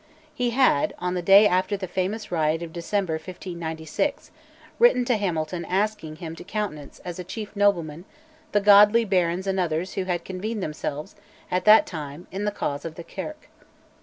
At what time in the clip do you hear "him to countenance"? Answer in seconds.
6.15-6.97